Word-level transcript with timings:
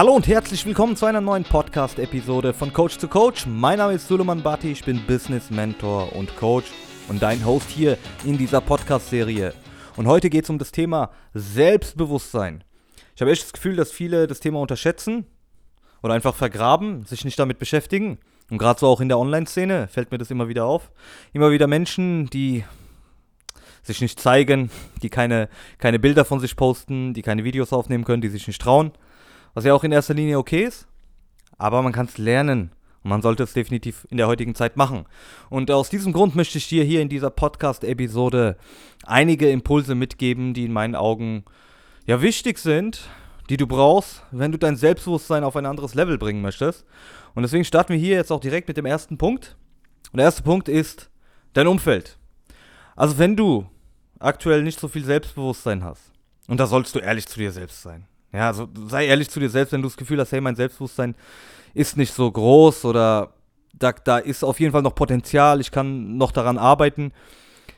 Hallo 0.00 0.14
und 0.14 0.26
herzlich 0.28 0.64
willkommen 0.64 0.96
zu 0.96 1.04
einer 1.04 1.20
neuen 1.20 1.44
Podcast-Episode 1.44 2.54
von 2.54 2.72
Coach 2.72 2.96
to 2.96 3.06
Coach. 3.06 3.44
Mein 3.44 3.76
Name 3.76 3.92
ist 3.92 4.08
Suleiman 4.08 4.42
Bhatti, 4.42 4.72
ich 4.72 4.82
bin 4.82 5.04
Business 5.06 5.50
Mentor 5.50 6.16
und 6.16 6.34
Coach 6.38 6.68
und 7.08 7.20
dein 7.20 7.44
Host 7.44 7.68
hier 7.68 7.98
in 8.24 8.38
dieser 8.38 8.62
Podcast-Serie. 8.62 9.52
Und 9.98 10.06
heute 10.06 10.30
geht 10.30 10.44
es 10.44 10.48
um 10.48 10.58
das 10.58 10.72
Thema 10.72 11.10
Selbstbewusstsein. 11.34 12.64
Ich 13.14 13.20
habe 13.20 13.30
echt 13.30 13.42
das 13.42 13.52
Gefühl, 13.52 13.76
dass 13.76 13.92
viele 13.92 14.26
das 14.26 14.40
Thema 14.40 14.60
unterschätzen 14.60 15.26
oder 16.02 16.14
einfach 16.14 16.34
vergraben, 16.34 17.04
sich 17.04 17.26
nicht 17.26 17.38
damit 17.38 17.58
beschäftigen. 17.58 18.20
Und 18.50 18.56
gerade 18.56 18.80
so 18.80 18.86
auch 18.86 19.02
in 19.02 19.10
der 19.10 19.18
Online-Szene 19.18 19.86
fällt 19.88 20.12
mir 20.12 20.16
das 20.16 20.30
immer 20.30 20.48
wieder 20.48 20.64
auf. 20.64 20.90
Immer 21.34 21.50
wieder 21.50 21.66
Menschen, 21.66 22.24
die 22.30 22.64
sich 23.82 24.00
nicht 24.00 24.18
zeigen, 24.18 24.70
die 25.02 25.10
keine, 25.10 25.50
keine 25.76 25.98
Bilder 25.98 26.24
von 26.24 26.40
sich 26.40 26.56
posten, 26.56 27.12
die 27.12 27.20
keine 27.20 27.44
Videos 27.44 27.74
aufnehmen 27.74 28.04
können, 28.04 28.22
die 28.22 28.28
sich 28.28 28.46
nicht 28.46 28.62
trauen. 28.62 28.92
Was 29.54 29.64
ja 29.64 29.74
auch 29.74 29.84
in 29.84 29.92
erster 29.92 30.14
Linie 30.14 30.38
okay 30.38 30.64
ist. 30.64 30.86
Aber 31.58 31.82
man 31.82 31.92
kann 31.92 32.06
es 32.06 32.18
lernen. 32.18 32.72
Und 33.02 33.10
man 33.10 33.22
sollte 33.22 33.42
es 33.42 33.54
definitiv 33.54 34.06
in 34.10 34.18
der 34.18 34.26
heutigen 34.26 34.54
Zeit 34.54 34.76
machen. 34.76 35.06
Und 35.48 35.70
aus 35.70 35.88
diesem 35.88 36.12
Grund 36.12 36.36
möchte 36.36 36.58
ich 36.58 36.68
dir 36.68 36.84
hier 36.84 37.00
in 37.00 37.08
dieser 37.08 37.30
Podcast-Episode 37.30 38.56
einige 39.06 39.50
Impulse 39.50 39.94
mitgeben, 39.94 40.52
die 40.52 40.66
in 40.66 40.72
meinen 40.72 40.94
Augen 40.94 41.44
ja 42.06 42.20
wichtig 42.20 42.58
sind, 42.58 43.08
die 43.48 43.56
du 43.56 43.66
brauchst, 43.66 44.22
wenn 44.30 44.52
du 44.52 44.58
dein 44.58 44.76
Selbstbewusstsein 44.76 45.44
auf 45.44 45.56
ein 45.56 45.66
anderes 45.66 45.94
Level 45.94 46.18
bringen 46.18 46.42
möchtest. 46.42 46.84
Und 47.34 47.42
deswegen 47.42 47.64
starten 47.64 47.92
wir 47.92 47.98
hier 47.98 48.16
jetzt 48.16 48.30
auch 48.30 48.40
direkt 48.40 48.68
mit 48.68 48.76
dem 48.76 48.86
ersten 48.86 49.16
Punkt. 49.16 49.56
Und 50.12 50.18
der 50.18 50.26
erste 50.26 50.42
Punkt 50.42 50.68
ist 50.68 51.10
dein 51.54 51.66
Umfeld. 51.66 52.18
Also 52.96 53.18
wenn 53.18 53.36
du 53.36 53.66
aktuell 54.18 54.62
nicht 54.62 54.78
so 54.78 54.88
viel 54.88 55.04
Selbstbewusstsein 55.04 55.82
hast, 55.84 56.12
und 56.48 56.58
da 56.58 56.66
sollst 56.66 56.94
du 56.94 56.98
ehrlich 56.98 57.26
zu 57.26 57.38
dir 57.38 57.52
selbst 57.52 57.80
sein. 57.80 58.06
Ja, 58.32 58.46
also 58.48 58.68
sei 58.86 59.06
ehrlich 59.06 59.28
zu 59.28 59.40
dir 59.40 59.50
selbst, 59.50 59.72
wenn 59.72 59.82
du 59.82 59.88
das 59.88 59.96
Gefühl 59.96 60.20
hast, 60.20 60.32
hey, 60.32 60.40
mein 60.40 60.56
Selbstbewusstsein 60.56 61.14
ist 61.74 61.96
nicht 61.96 62.12
so 62.12 62.30
groß 62.30 62.84
oder 62.84 63.32
da, 63.72 63.92
da 63.92 64.18
ist 64.18 64.44
auf 64.44 64.60
jeden 64.60 64.72
Fall 64.72 64.82
noch 64.82 64.94
Potenzial, 64.94 65.60
ich 65.60 65.70
kann 65.70 66.16
noch 66.16 66.32
daran 66.32 66.58
arbeiten. 66.58 67.12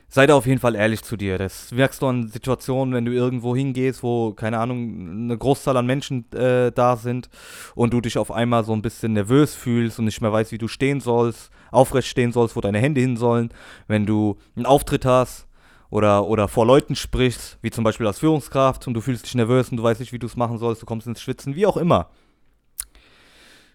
Sei 0.09 0.27
da 0.27 0.35
auf 0.35 0.45
jeden 0.47 0.61
Fall 0.61 0.75
ehrlich 0.75 1.03
zu 1.03 1.17
dir. 1.17 1.39
Das 1.39 1.71
merkst 1.73 2.03
du 2.03 2.07
an 2.07 2.29
Situationen, 2.29 2.93
wenn 2.93 3.07
du 3.07 3.13
irgendwo 3.13 3.57
hingehst, 3.57 4.03
wo, 4.03 4.35
keine 4.35 4.59
Ahnung, 4.59 5.09
eine 5.11 5.39
Großzahl 5.39 5.75
an 5.79 5.87
Menschen 5.87 6.31
äh, 6.33 6.71
da 6.71 6.97
sind 6.97 7.31
und 7.75 7.95
du 7.95 8.03
dich 8.03 8.19
auf 8.19 8.31
einmal 8.31 8.63
so 8.63 8.75
ein 8.75 8.83
bisschen 8.83 9.15
nervös 9.15 9.55
fühlst 9.55 9.99
und 9.99 10.05
nicht 10.05 10.21
mehr 10.21 10.31
weißt, 10.31 10.53
wie 10.53 10.59
du 10.59 10.69
stehen 10.69 11.01
sollst, 11.01 11.51
aufrecht 11.71 12.09
stehen 12.09 12.31
sollst, 12.31 12.57
wo 12.57 12.61
deine 12.61 12.79
Hände 12.79 13.01
hin 13.01 13.17
sollen. 13.17 13.55
Wenn 13.89 14.05
du 14.05 14.37
einen 14.55 14.67
Auftritt 14.67 15.07
hast, 15.07 15.47
oder, 15.93 16.27
oder 16.27 16.49
vor 16.49 16.65
Leuten 16.65 16.97
sprichst, 16.97 17.59
wie 17.61 17.71
zum 17.71 17.85
Beispiel 17.85 18.07
als 18.07 18.19
Führungskraft 18.19 18.87
und 18.87 18.95
du 18.95 19.03
fühlst 19.03 19.27
dich 19.27 19.35
nervös 19.35 19.69
und 19.69 19.77
du 19.77 19.83
weißt 19.83 20.01
nicht, 20.01 20.15
wie 20.15 20.19
du 20.19 20.27
es 20.27 20.37
machen 20.37 20.57
sollst, 20.57 20.81
du 20.81 20.87
kommst 20.87 21.07
ins 21.07 21.21
Schwitzen, 21.21 21.55
wie 21.55 21.67
auch 21.67 21.77
immer. 21.77 22.09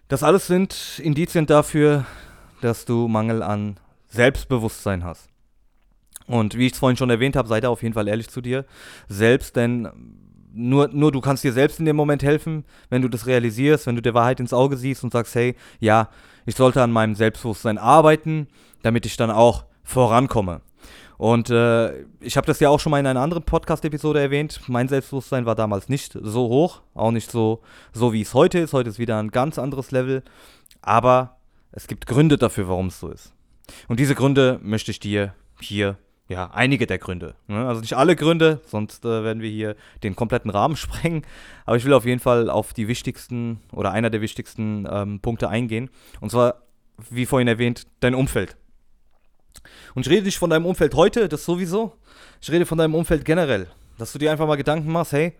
Das 0.08 0.24
alles 0.24 0.48
sind 0.48 1.00
Indizien 1.00 1.46
dafür, 1.46 2.06
dass 2.60 2.84
du 2.84 3.06
Mangel 3.06 3.40
an 3.40 3.78
Selbstbewusstsein 4.08 5.04
hast. 5.04 5.28
Und 6.26 6.58
wie 6.58 6.66
ich 6.66 6.72
es 6.72 6.80
vorhin 6.80 6.96
schon 6.96 7.08
erwähnt 7.08 7.36
habe, 7.36 7.46
sei 7.46 7.60
da 7.60 7.68
auf 7.68 7.84
jeden 7.84 7.94
Fall 7.94 8.08
ehrlich 8.08 8.28
zu 8.28 8.40
dir 8.40 8.64
selbst, 9.06 9.54
denn 9.54 9.88
nur, 10.52 10.88
nur 10.88 11.12
du 11.12 11.20
kannst 11.20 11.44
dir 11.44 11.52
selbst 11.52 11.78
in 11.78 11.84
dem 11.84 11.94
Moment 11.94 12.24
helfen, 12.24 12.64
wenn 12.90 13.02
du 13.02 13.08
das 13.08 13.26
realisierst, 13.26 13.86
wenn 13.86 13.94
du 13.94 14.02
der 14.02 14.14
Wahrheit 14.14 14.40
ins 14.40 14.52
Auge 14.52 14.76
siehst 14.76 15.04
und 15.04 15.12
sagst, 15.12 15.36
hey, 15.36 15.54
ja, 15.78 16.08
ich 16.46 16.56
sollte 16.56 16.82
an 16.82 16.90
meinem 16.90 17.14
Selbstbewusstsein 17.14 17.78
arbeiten, 17.78 18.48
damit 18.82 19.06
ich 19.06 19.16
dann 19.16 19.30
auch 19.30 19.66
vorankomme. 19.84 20.62
Und 21.18 21.50
äh, 21.50 22.04
ich 22.20 22.36
habe 22.36 22.46
das 22.46 22.60
ja 22.60 22.68
auch 22.70 22.78
schon 22.78 22.90
mal 22.90 23.00
in 23.00 23.06
einer 23.06 23.20
anderen 23.20 23.42
Podcast-Episode 23.42 24.20
erwähnt. 24.20 24.60
Mein 24.68 24.86
Selbstbewusstsein 24.86 25.46
war 25.46 25.56
damals 25.56 25.88
nicht 25.88 26.16
so 26.22 26.48
hoch, 26.48 26.80
auch 26.94 27.10
nicht 27.10 27.30
so, 27.30 27.60
so 27.92 28.12
wie 28.12 28.22
es 28.22 28.34
heute 28.34 28.60
ist. 28.60 28.72
Heute 28.72 28.88
ist 28.88 29.00
wieder 29.00 29.18
ein 29.18 29.32
ganz 29.32 29.58
anderes 29.58 29.90
Level. 29.90 30.22
Aber 30.80 31.38
es 31.72 31.88
gibt 31.88 32.06
Gründe 32.06 32.38
dafür, 32.38 32.68
warum 32.68 32.86
es 32.86 33.00
so 33.00 33.10
ist. 33.10 33.34
Und 33.88 33.98
diese 33.98 34.14
Gründe 34.14 34.60
möchte 34.62 34.92
ich 34.92 35.00
dir 35.00 35.34
hier, 35.60 35.98
ja, 36.28 36.50
einige 36.52 36.86
der 36.86 36.98
Gründe. 36.98 37.34
Ne? 37.48 37.66
Also 37.66 37.80
nicht 37.80 37.94
alle 37.94 38.14
Gründe, 38.14 38.60
sonst 38.64 39.04
äh, 39.04 39.24
werden 39.24 39.42
wir 39.42 39.50
hier 39.50 39.74
den 40.04 40.14
kompletten 40.14 40.52
Rahmen 40.52 40.76
sprengen. 40.76 41.22
Aber 41.66 41.76
ich 41.76 41.84
will 41.84 41.94
auf 41.94 42.04
jeden 42.04 42.20
Fall 42.20 42.48
auf 42.48 42.74
die 42.74 42.86
wichtigsten 42.86 43.60
oder 43.72 43.90
einer 43.90 44.10
der 44.10 44.20
wichtigsten 44.20 44.86
ähm, 44.88 45.18
Punkte 45.18 45.48
eingehen. 45.48 45.90
Und 46.20 46.30
zwar, 46.30 46.62
wie 47.10 47.26
vorhin 47.26 47.48
erwähnt, 47.48 47.88
dein 47.98 48.14
Umfeld. 48.14 48.56
Und 49.94 50.06
ich 50.06 50.12
rede 50.12 50.24
nicht 50.24 50.38
von 50.38 50.50
deinem 50.50 50.66
Umfeld 50.66 50.94
heute, 50.94 51.28
das 51.28 51.44
sowieso. 51.44 51.94
Ich 52.40 52.50
rede 52.50 52.66
von 52.66 52.78
deinem 52.78 52.94
Umfeld 52.94 53.24
generell. 53.24 53.68
Dass 53.98 54.12
du 54.12 54.18
dir 54.18 54.30
einfach 54.30 54.46
mal 54.46 54.56
Gedanken 54.56 54.92
machst, 54.92 55.12
hey, 55.12 55.34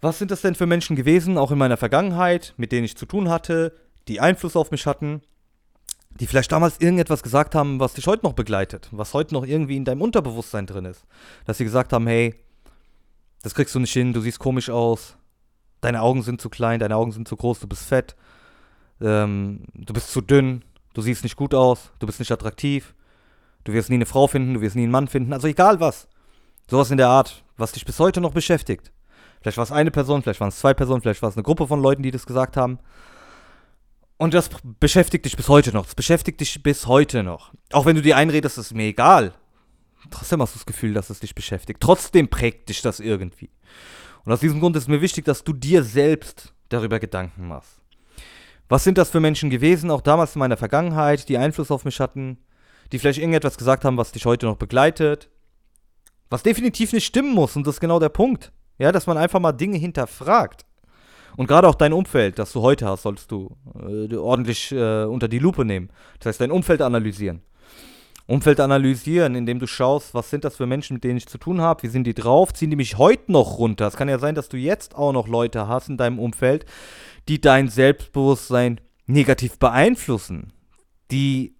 was 0.00 0.18
sind 0.18 0.30
das 0.30 0.42
denn 0.42 0.54
für 0.54 0.66
Menschen 0.66 0.96
gewesen, 0.96 1.38
auch 1.38 1.50
in 1.50 1.58
meiner 1.58 1.76
Vergangenheit, 1.76 2.54
mit 2.56 2.72
denen 2.72 2.84
ich 2.84 2.96
zu 2.96 3.06
tun 3.06 3.28
hatte, 3.28 3.74
die 4.06 4.20
Einfluss 4.20 4.56
auf 4.56 4.70
mich 4.70 4.86
hatten, 4.86 5.22
die 6.10 6.26
vielleicht 6.26 6.52
damals 6.52 6.80
irgendetwas 6.80 7.22
gesagt 7.22 7.54
haben, 7.54 7.80
was 7.80 7.94
dich 7.94 8.06
heute 8.06 8.24
noch 8.24 8.32
begleitet, 8.32 8.88
was 8.90 9.14
heute 9.14 9.34
noch 9.34 9.46
irgendwie 9.46 9.76
in 9.76 9.84
deinem 9.84 10.02
Unterbewusstsein 10.02 10.66
drin 10.66 10.84
ist. 10.84 11.04
Dass 11.44 11.58
sie 11.58 11.64
gesagt 11.64 11.92
haben, 11.92 12.06
hey, 12.06 12.34
das 13.42 13.54
kriegst 13.54 13.74
du 13.74 13.80
nicht 13.80 13.92
hin, 13.92 14.12
du 14.12 14.20
siehst 14.20 14.38
komisch 14.38 14.70
aus, 14.70 15.16
deine 15.80 16.02
Augen 16.02 16.22
sind 16.22 16.40
zu 16.40 16.48
klein, 16.48 16.80
deine 16.80 16.96
Augen 16.96 17.12
sind 17.12 17.28
zu 17.28 17.36
groß, 17.36 17.60
du 17.60 17.68
bist 17.68 17.84
fett, 17.84 18.16
ähm, 19.00 19.64
du 19.74 19.92
bist 19.92 20.10
zu 20.10 20.20
dünn, 20.20 20.64
du 20.94 21.02
siehst 21.02 21.22
nicht 21.22 21.36
gut 21.36 21.54
aus, 21.54 21.90
du 21.98 22.06
bist 22.06 22.18
nicht 22.18 22.32
attraktiv, 22.32 22.94
Du 23.64 23.72
wirst 23.72 23.90
nie 23.90 23.96
eine 23.96 24.06
Frau 24.06 24.26
finden, 24.26 24.54
du 24.54 24.60
wirst 24.60 24.76
nie 24.76 24.82
einen 24.82 24.92
Mann 24.92 25.08
finden, 25.08 25.32
also 25.32 25.46
egal 25.46 25.80
was. 25.80 26.08
Sowas 26.70 26.90
in 26.90 26.96
der 26.96 27.08
Art, 27.08 27.44
was 27.56 27.72
dich 27.72 27.84
bis 27.84 27.98
heute 27.98 28.20
noch 28.20 28.32
beschäftigt. 28.32 28.92
Vielleicht 29.40 29.56
war 29.56 29.64
es 29.64 29.72
eine 29.72 29.90
Person, 29.90 30.22
vielleicht 30.22 30.40
waren 30.40 30.48
es 30.48 30.58
zwei 30.58 30.74
Personen, 30.74 31.00
vielleicht 31.00 31.22
war 31.22 31.28
es 31.28 31.36
eine 31.36 31.42
Gruppe 31.42 31.66
von 31.66 31.80
Leuten, 31.80 32.02
die 32.02 32.10
das 32.10 32.26
gesagt 32.26 32.56
haben. 32.56 32.78
Und 34.16 34.34
das 34.34 34.50
beschäftigt 34.80 35.24
dich 35.24 35.36
bis 35.36 35.48
heute 35.48 35.72
noch. 35.72 35.84
Das 35.84 35.94
beschäftigt 35.94 36.40
dich 36.40 36.62
bis 36.62 36.86
heute 36.86 37.22
noch. 37.22 37.52
Auch 37.72 37.86
wenn 37.86 37.94
du 37.94 38.02
dir 38.02 38.16
einredest, 38.16 38.58
ist 38.58 38.74
mir 38.74 38.86
egal. 38.86 39.32
Trotzdem 40.10 40.42
hast 40.42 40.54
du 40.54 40.58
das 40.58 40.66
Gefühl, 40.66 40.92
dass 40.92 41.10
es 41.10 41.20
dich 41.20 41.34
beschäftigt. 41.34 41.80
Trotzdem 41.80 42.28
prägt 42.28 42.68
dich 42.68 42.82
das 42.82 42.98
irgendwie. 42.98 43.50
Und 44.24 44.32
aus 44.32 44.40
diesem 44.40 44.60
Grund 44.60 44.76
ist 44.76 44.88
mir 44.88 45.00
wichtig, 45.00 45.24
dass 45.24 45.44
du 45.44 45.52
dir 45.52 45.84
selbst 45.84 46.52
darüber 46.68 46.98
Gedanken 46.98 47.48
machst. 47.48 47.80
Was 48.68 48.84
sind 48.84 48.98
das 48.98 49.10
für 49.10 49.20
Menschen 49.20 49.50
gewesen, 49.50 49.90
auch 49.90 50.02
damals 50.02 50.34
in 50.34 50.40
meiner 50.40 50.56
Vergangenheit, 50.56 51.28
die 51.28 51.38
Einfluss 51.38 51.70
auf 51.70 51.84
mich 51.84 52.00
hatten? 52.00 52.38
Die 52.92 52.98
vielleicht 52.98 53.18
irgendetwas 53.18 53.58
gesagt 53.58 53.84
haben, 53.84 53.96
was 53.96 54.12
dich 54.12 54.26
heute 54.26 54.46
noch 54.46 54.56
begleitet. 54.56 55.28
Was 56.30 56.42
definitiv 56.42 56.92
nicht 56.92 57.06
stimmen 57.06 57.34
muss, 57.34 57.56
und 57.56 57.66
das 57.66 57.76
ist 57.76 57.80
genau 57.80 57.98
der 57.98 58.10
Punkt. 58.10 58.52
Ja, 58.78 58.92
dass 58.92 59.06
man 59.06 59.16
einfach 59.16 59.40
mal 59.40 59.52
Dinge 59.52 59.78
hinterfragt. 59.78 60.64
Und 61.36 61.46
gerade 61.46 61.68
auch 61.68 61.74
dein 61.74 61.92
Umfeld, 61.92 62.38
das 62.38 62.52
du 62.52 62.62
heute 62.62 62.86
hast, 62.86 63.02
solltest 63.02 63.30
du 63.30 63.56
äh, 63.74 64.14
ordentlich 64.14 64.72
äh, 64.72 65.04
unter 65.04 65.28
die 65.28 65.38
Lupe 65.38 65.64
nehmen. 65.64 65.88
Das 66.18 66.26
heißt, 66.26 66.40
dein 66.40 66.50
Umfeld 66.50 66.82
analysieren. 66.82 67.42
Umfeld 68.26 68.60
analysieren, 68.60 69.34
indem 69.34 69.58
du 69.58 69.66
schaust, 69.66 70.12
was 70.14 70.28
sind 70.28 70.44
das 70.44 70.56
für 70.56 70.66
Menschen, 70.66 70.94
mit 70.94 71.04
denen 71.04 71.16
ich 71.16 71.26
zu 71.26 71.38
tun 71.38 71.60
habe, 71.62 71.82
wie 71.82 71.88
sind 71.88 72.04
die 72.06 72.14
drauf, 72.14 72.52
ziehen 72.52 72.70
die 72.70 72.76
mich 72.76 72.98
heute 72.98 73.32
noch 73.32 73.58
runter. 73.58 73.86
Es 73.86 73.96
kann 73.96 74.08
ja 74.08 74.18
sein, 74.18 74.34
dass 74.34 74.50
du 74.50 74.58
jetzt 74.58 74.96
auch 74.96 75.12
noch 75.12 75.28
Leute 75.28 75.66
hast 75.66 75.88
in 75.88 75.96
deinem 75.96 76.18
Umfeld, 76.18 76.66
die 77.28 77.40
dein 77.40 77.68
Selbstbewusstsein 77.68 78.80
negativ 79.06 79.58
beeinflussen, 79.58 80.52
die 81.10 81.54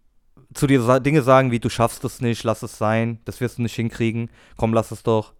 zu 0.54 0.66
dir 0.66 1.00
Dinge 1.00 1.22
sagen 1.22 1.50
wie, 1.50 1.60
du 1.60 1.68
schaffst 1.68 2.04
es 2.04 2.20
nicht, 2.20 2.42
lass 2.44 2.62
es 2.62 2.78
sein, 2.78 3.20
das 3.24 3.40
wirst 3.40 3.58
du 3.58 3.62
nicht 3.62 3.74
hinkriegen, 3.74 4.30
komm, 4.56 4.72
lass 4.72 4.90
es 4.90 5.02
doch. 5.02 5.34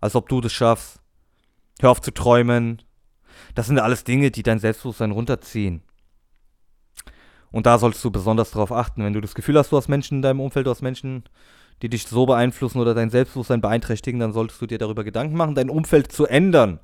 Als 0.00 0.16
ob 0.16 0.28
du 0.28 0.40
das 0.40 0.52
schaffst. 0.52 1.00
Hör 1.80 1.90
auf 1.90 2.02
zu 2.02 2.12
träumen. 2.12 2.82
Das 3.54 3.66
sind 3.66 3.78
alles 3.78 4.04
Dinge, 4.04 4.30
die 4.30 4.42
dein 4.42 4.58
Selbstbewusstsein 4.58 5.10
runterziehen. 5.10 5.82
Und 7.50 7.66
da 7.66 7.78
solltest 7.78 8.04
du 8.04 8.10
besonders 8.10 8.50
darauf 8.50 8.72
achten, 8.72 9.04
wenn 9.04 9.12
du 9.12 9.20
das 9.20 9.34
Gefühl 9.34 9.56
hast, 9.56 9.70
du 9.70 9.76
hast 9.76 9.88
Menschen 9.88 10.16
in 10.16 10.22
deinem 10.22 10.40
Umfeld, 10.40 10.66
du 10.66 10.70
hast 10.70 10.82
Menschen, 10.82 11.24
die 11.82 11.88
dich 11.88 12.06
so 12.06 12.26
beeinflussen 12.26 12.80
oder 12.80 12.94
dein 12.94 13.10
Selbstbewusstsein 13.10 13.60
beeinträchtigen, 13.60 14.20
dann 14.20 14.32
solltest 14.32 14.60
du 14.60 14.66
dir 14.66 14.78
darüber 14.78 15.04
Gedanken 15.04 15.36
machen, 15.36 15.54
dein 15.54 15.70
Umfeld 15.70 16.10
zu 16.10 16.26
ändern. 16.26 16.80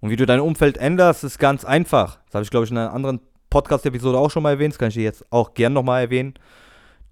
Und 0.00 0.10
wie 0.10 0.16
du 0.16 0.26
dein 0.26 0.40
Umfeld 0.40 0.76
änderst, 0.76 1.24
ist 1.24 1.38
ganz 1.38 1.64
einfach. 1.64 2.18
Das 2.26 2.34
habe 2.34 2.44
ich, 2.44 2.50
glaube 2.50 2.64
ich, 2.66 2.70
in 2.70 2.78
einer 2.78 2.92
anderen 2.92 3.20
Podcast-Episode 3.50 4.18
auch 4.18 4.30
schon 4.30 4.42
mal 4.42 4.50
erwähnt, 4.50 4.74
das 4.74 4.78
kann 4.78 4.88
ich 4.88 4.94
dir 4.94 5.04
jetzt 5.04 5.24
auch 5.30 5.54
gern 5.54 5.72
nochmal 5.72 6.02
erwähnen. 6.02 6.34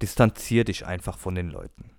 Distanzier 0.01 0.63
dich 0.63 0.85
einfach 0.85 1.17
von 1.17 1.35
den 1.35 1.49
Leuten. 1.49 1.91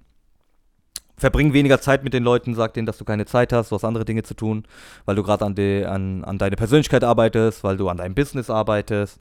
Verbring 1.17 1.53
weniger 1.53 1.81
Zeit 1.81 2.05
mit 2.05 2.15
den 2.15 2.23
Leuten, 2.23 2.55
sag 2.55 2.75
denen, 2.75 2.87
dass 2.87 2.99
du 2.99 3.05
keine 3.05 3.27
Zeit 3.27 3.53
hast, 3.53 3.73
du 3.73 3.75
hast 3.75 3.85
andere 3.85 4.05
Dinge 4.05 4.23
zu 4.23 4.35
tun, 4.35 4.65
weil 5.05 5.17
du 5.17 5.25
gerade 5.25 5.45
an, 5.45 5.59
an, 5.85 6.25
an 6.25 6.39
deine 6.39 6.55
Persönlichkeit 6.55 7.03
arbeitest, 7.03 7.65
weil 7.65 7.77
du 7.77 7.89
an 7.89 7.97
deinem 7.97 8.15
Business 8.15 8.51
arbeitest. 8.51 9.19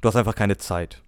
Du 0.00 0.08
hast 0.08 0.14
einfach 0.14 0.36
keine 0.36 0.58
Zeit. 0.58 1.02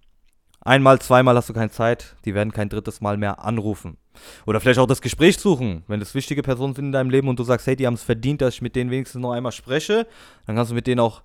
Einmal, 0.60 0.98
zweimal 1.00 1.36
hast 1.36 1.48
du 1.48 1.52
keine 1.52 1.70
Zeit, 1.70 2.16
die 2.24 2.34
werden 2.34 2.52
kein 2.52 2.68
drittes 2.68 3.00
Mal 3.00 3.16
mehr 3.16 3.44
anrufen. 3.44 3.98
Oder 4.44 4.60
vielleicht 4.60 4.80
auch 4.80 4.86
das 4.86 5.00
Gespräch 5.00 5.38
suchen, 5.38 5.84
wenn 5.86 6.02
es 6.02 6.14
wichtige 6.14 6.42
Personen 6.42 6.74
sind 6.74 6.86
in 6.86 6.92
deinem 6.92 7.10
Leben 7.10 7.28
und 7.28 7.38
du 7.38 7.44
sagst, 7.44 7.68
hey, 7.68 7.76
die 7.76 7.86
haben 7.86 7.94
es 7.94 8.02
verdient, 8.02 8.42
dass 8.42 8.54
ich 8.54 8.62
mit 8.62 8.74
denen 8.74 8.90
wenigstens 8.90 9.20
noch 9.20 9.32
einmal 9.32 9.52
spreche, 9.52 10.06
dann 10.46 10.56
kannst 10.56 10.72
du 10.72 10.74
mit 10.74 10.88
denen 10.88 11.00
auch 11.00 11.22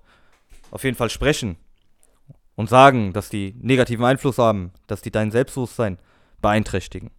auf 0.70 0.84
jeden 0.84 0.96
Fall 0.96 1.10
sprechen 1.10 1.56
und 2.58 2.68
sagen, 2.68 3.12
dass 3.12 3.28
die 3.28 3.54
negativen 3.60 4.04
Einfluss 4.04 4.36
haben, 4.36 4.72
dass 4.88 5.00
die 5.00 5.12
dein 5.12 5.30
Selbstbewusstsein 5.30 5.96
beeinträchtigen. 6.42 7.12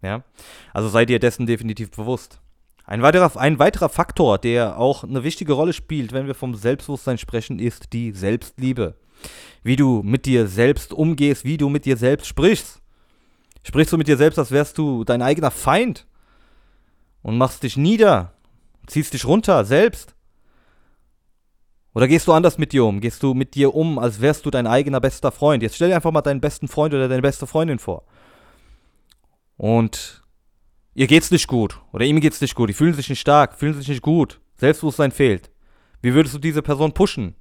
Ja? 0.00 0.24
Also 0.72 0.88
sei 0.88 1.04
dir 1.04 1.18
dessen 1.18 1.44
definitiv 1.44 1.90
bewusst. 1.90 2.40
Ein 2.86 3.02
weiterer, 3.02 3.38
ein 3.38 3.58
weiterer 3.58 3.90
Faktor, 3.90 4.38
der 4.38 4.78
auch 4.78 5.04
eine 5.04 5.22
wichtige 5.22 5.52
Rolle 5.52 5.74
spielt, 5.74 6.12
wenn 6.12 6.26
wir 6.26 6.34
vom 6.34 6.54
Selbstbewusstsein 6.54 7.18
sprechen, 7.18 7.58
ist 7.58 7.92
die 7.92 8.12
Selbstliebe. 8.12 8.94
Wie 9.62 9.76
du 9.76 10.02
mit 10.02 10.24
dir 10.24 10.48
selbst 10.48 10.94
umgehst, 10.94 11.44
wie 11.44 11.58
du 11.58 11.68
mit 11.68 11.84
dir 11.84 11.98
selbst 11.98 12.26
sprichst. 12.26 12.80
Sprichst 13.64 13.92
du 13.92 13.98
mit 13.98 14.08
dir 14.08 14.16
selbst, 14.16 14.38
als 14.38 14.50
wärst 14.50 14.78
du 14.78 15.04
dein 15.04 15.20
eigener 15.20 15.50
Feind 15.50 16.06
und 17.20 17.36
machst 17.36 17.64
dich 17.64 17.76
nieder, 17.76 18.32
ziehst 18.86 19.12
dich 19.12 19.26
runter 19.26 19.66
selbst? 19.66 20.13
Oder 21.94 22.08
gehst 22.08 22.26
du 22.26 22.32
anders 22.32 22.58
mit 22.58 22.72
dir 22.72 22.84
um? 22.84 23.00
Gehst 23.00 23.22
du 23.22 23.34
mit 23.34 23.54
dir 23.54 23.74
um, 23.74 23.98
als 23.98 24.20
wärst 24.20 24.44
du 24.44 24.50
dein 24.50 24.66
eigener 24.66 25.00
bester 25.00 25.30
Freund? 25.30 25.62
Jetzt 25.62 25.76
stell 25.76 25.88
dir 25.88 25.96
einfach 25.96 26.10
mal 26.10 26.22
deinen 26.22 26.40
besten 26.40 26.66
Freund 26.66 26.92
oder 26.92 27.08
deine 27.08 27.22
beste 27.22 27.46
Freundin 27.46 27.78
vor. 27.78 28.02
Und 29.56 30.24
ihr 30.94 31.06
geht's 31.06 31.30
nicht 31.30 31.46
gut. 31.46 31.80
Oder 31.92 32.04
ihm 32.04 32.20
geht's 32.20 32.40
nicht 32.40 32.56
gut. 32.56 32.68
Die 32.68 32.74
fühlen 32.74 32.94
sich 32.94 33.08
nicht 33.08 33.20
stark, 33.20 33.56
fühlen 33.56 33.74
sich 33.74 33.88
nicht 33.88 34.02
gut. 34.02 34.40
Selbstbewusstsein 34.56 35.12
fehlt. 35.12 35.50
Wie 36.02 36.14
würdest 36.14 36.34
du 36.34 36.38
diese 36.40 36.62
Person 36.62 36.92
pushen? 36.92 37.36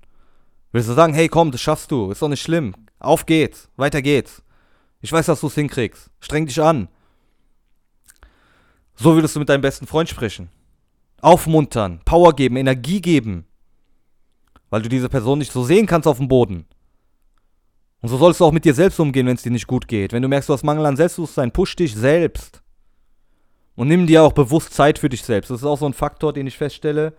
Würdest 0.71 0.89
du 0.89 0.93
sagen, 0.93 1.13
hey 1.13 1.27
komm, 1.27 1.51
das 1.51 1.61
schaffst 1.61 1.91
du, 1.91 2.11
ist 2.11 2.21
doch 2.21 2.29
nicht 2.29 2.41
schlimm. 2.41 2.75
Auf 2.99 3.25
geht's, 3.25 3.69
weiter 3.75 4.01
geht's. 4.01 4.43
Ich 5.01 5.11
weiß, 5.11 5.25
dass 5.25 5.41
du 5.41 5.47
es 5.47 5.55
hinkriegst. 5.55 6.09
Streng 6.19 6.45
dich 6.45 6.61
an. 6.61 6.87
So 8.95 9.15
würdest 9.15 9.35
du 9.35 9.39
mit 9.39 9.49
deinem 9.49 9.61
besten 9.61 9.87
Freund 9.87 10.09
sprechen. 10.09 10.49
Aufmuntern, 11.21 12.01
Power 12.05 12.33
geben, 12.33 12.55
Energie 12.55 13.01
geben. 13.01 13.45
Weil 14.73 14.81
du 14.81 14.89
diese 14.89 15.07
Person 15.07 15.37
nicht 15.37 15.51
so 15.51 15.63
sehen 15.63 15.85
kannst 15.85 16.07
auf 16.07 16.17
dem 16.17 16.27
Boden. 16.27 16.65
Und 18.01 18.09
so 18.09 18.17
sollst 18.17 18.39
du 18.39 18.45
auch 18.45 18.51
mit 18.51 18.65
dir 18.65 18.73
selbst 18.73 18.99
umgehen, 18.99 19.27
wenn 19.27 19.35
es 19.35 19.43
dir 19.43 19.51
nicht 19.51 19.67
gut 19.67 19.87
geht. 19.87 20.13
Wenn 20.13 20.23
du 20.23 20.27
merkst, 20.27 20.49
du 20.49 20.53
hast 20.53 20.63
Mangel 20.63 20.87
an 20.87 20.97
Selbstbewusstsein, 20.97 21.51
push 21.51 21.75
dich 21.75 21.93
selbst. 21.93 22.63
Und 23.75 23.87
nimm 23.87 24.07
dir 24.07 24.23
auch 24.23 24.33
bewusst 24.33 24.73
Zeit 24.73 24.97
für 24.97 25.09
dich 25.09 25.21
selbst. 25.21 25.51
Das 25.51 25.59
ist 25.59 25.67
auch 25.67 25.77
so 25.77 25.85
ein 25.85 25.93
Faktor, 25.93 26.33
den 26.33 26.47
ich 26.47 26.57
feststelle, 26.57 27.13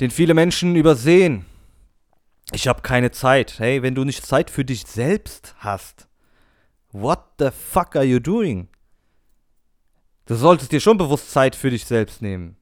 den 0.00 0.10
viele 0.10 0.34
Menschen 0.34 0.76
übersehen. 0.76 1.46
Ich 2.52 2.68
habe 2.68 2.82
keine 2.82 3.10
Zeit. 3.10 3.58
Hey, 3.58 3.80
wenn 3.80 3.94
du 3.94 4.04
nicht 4.04 4.26
Zeit 4.26 4.50
für 4.50 4.66
dich 4.66 4.84
selbst 4.86 5.54
hast, 5.60 6.08
what 6.92 7.20
the 7.38 7.48
fuck 7.52 7.96
are 7.96 8.04
you 8.04 8.20
doing? 8.20 8.68
Du 10.26 10.34
solltest 10.34 10.72
dir 10.72 10.80
schon 10.80 10.98
bewusst 10.98 11.30
Zeit 11.30 11.56
für 11.56 11.70
dich 11.70 11.86
selbst 11.86 12.20
nehmen. 12.20 12.58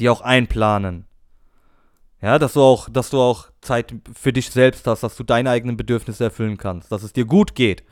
Die 0.00 0.08
auch 0.08 0.22
einplanen. 0.22 1.08
Ja, 2.22 2.38
dass 2.38 2.52
du 2.52 2.62
auch, 2.62 2.88
dass 2.88 3.10
du 3.10 3.20
auch 3.20 3.48
Zeit 3.60 3.92
für 4.14 4.32
dich 4.32 4.48
selbst 4.50 4.86
hast, 4.86 5.02
dass 5.02 5.16
du 5.16 5.24
deine 5.24 5.50
eigenen 5.50 5.76
Bedürfnisse 5.76 6.24
erfüllen 6.24 6.56
kannst, 6.56 6.92
dass 6.92 7.02
es 7.02 7.12
dir 7.12 7.24
gut 7.24 7.56
geht. 7.56 7.82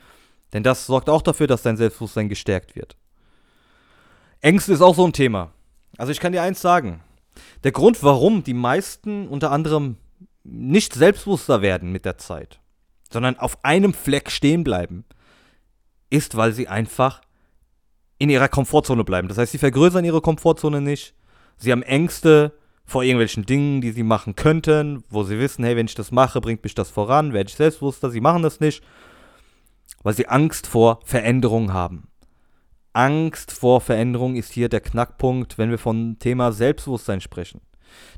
Denn 0.53 0.63
das 0.63 0.87
sorgt 0.87 1.11
auch 1.11 1.23
dafür, 1.23 1.49
dass 1.49 1.63
dein 1.63 1.77
Selbstbewusstsein 1.77 2.29
gestärkt 2.29 2.77
wird. 2.77 2.97
Ängste 4.41 4.73
ist 4.73 4.83
auch 4.83 4.95
so 4.95 5.05
ein 5.05 5.13
Thema. 5.13 5.53
Also 5.99 6.13
ich 6.13 6.21
kann 6.21 6.33
dir 6.33 6.43
eins 6.43 6.61
sagen. 6.61 7.03
Der 7.65 7.73
Grund, 7.73 8.03
warum 8.03 8.45
die 8.45 8.55
meisten 8.55 9.27
unter 9.29 9.51
anderem 9.51 9.97
nicht 10.45 10.95
selbstbewusster 10.95 11.61
werden 11.61 11.91
mit 11.91 12.05
der 12.05 12.17
Zeit, 12.19 12.61
sondern 13.13 13.39
auf 13.39 13.65
einem 13.65 13.93
Fleck 13.93 14.31
stehen 14.31 14.65
bleiben, 14.65 15.05
ist, 16.09 16.37
weil 16.37 16.53
sie 16.53 16.69
einfach 16.69 17.21
in 18.19 18.31
ihrer 18.31 18.49
Komfortzone 18.49 19.05
bleiben. 19.05 19.29
Das 19.29 19.39
heißt, 19.39 19.53
sie 19.53 19.59
vergrößern 19.59 20.05
ihre 20.05 20.21
Komfortzone 20.21 20.81
nicht. 20.81 21.15
Sie 21.57 21.73
haben 21.73 21.83
Ängste 21.83 22.53
vor 22.91 23.05
irgendwelchen 23.05 23.47
Dingen, 23.47 23.81
die 23.81 23.93
sie 23.93 24.03
machen 24.03 24.35
könnten, 24.35 25.05
wo 25.09 25.23
sie 25.23 25.39
wissen, 25.39 25.63
hey, 25.63 25.77
wenn 25.77 25.87
ich 25.87 25.95
das 25.95 26.11
mache, 26.11 26.41
bringt 26.41 26.65
mich 26.65 26.75
das 26.75 26.91
voran, 26.91 27.33
werde 27.33 27.49
ich 27.49 27.55
selbstbewusster. 27.55 28.11
Sie 28.11 28.21
machen 28.21 28.43
das 28.43 28.59
nicht, 28.59 28.83
weil 30.03 30.15
sie 30.15 30.27
Angst 30.27 30.67
vor 30.67 30.99
Veränderung 31.05 31.73
haben. 31.73 32.09
Angst 32.93 33.53
vor 33.53 33.81
Veränderung 33.81 34.35
ist 34.35 34.51
hier 34.51 34.69
der 34.69 34.81
Knackpunkt, 34.81 35.57
wenn 35.57 35.71
wir 35.71 35.79
von 35.79 36.19
Thema 36.19 36.51
Selbstbewusstsein 36.51 37.21
sprechen. 37.21 37.61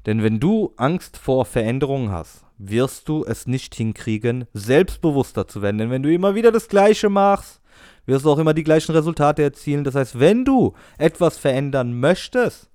Denn 0.07 0.23
wenn 0.23 0.41
du 0.41 0.73
Angst 0.79 1.19
vor 1.19 1.45
Veränderung 1.45 2.11
hast, 2.11 2.47
wirst 2.57 3.11
du 3.11 3.27
es 3.27 3.47
nicht 3.47 3.75
hinkriegen, 3.75 4.47
selbstbewusster 4.55 5.47
zu 5.49 5.61
werden. 5.61 5.77
Denn 5.77 5.91
wenn 5.91 6.03
du 6.03 6.11
immer 6.11 6.35
wieder 6.35 6.51
das 6.51 6.69
Gleiche 6.69 7.11
machst, 7.11 7.61
wirst 8.07 8.25
du 8.25 8.31
auch 8.31 8.39
immer 8.39 8.55
die 8.55 8.65
gleichen 8.65 8.93
Resultate 8.93 9.43
erzielen. 9.43 9.85
Das 9.85 9.95
heißt, 9.95 10.19
wenn 10.19 10.47
du 10.47 10.73
etwas 10.97 11.37
verändern 11.37 12.01
möchtest, 12.01 12.72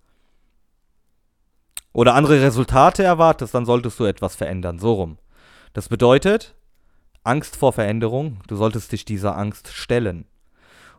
oder 1.94 2.14
andere 2.14 2.42
Resultate 2.42 3.04
erwartest, 3.04 3.54
dann 3.54 3.66
solltest 3.66 4.00
du 4.00 4.06
etwas 4.06 4.36
verändern. 4.36 4.80
So 4.80 4.94
rum. 4.94 5.18
Das 5.74 5.90
bedeutet, 5.90 6.56
Angst 7.24 7.56
vor 7.56 7.74
Veränderung, 7.74 8.40
du 8.48 8.56
solltest 8.56 8.92
dich 8.92 9.06
dieser 9.06 9.38
Angst 9.38 9.68
stellen. 9.70 10.26